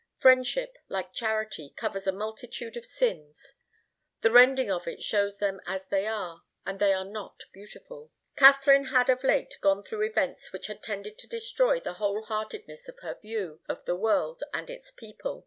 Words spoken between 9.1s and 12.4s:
of late gone through events which had tended to destroy the whole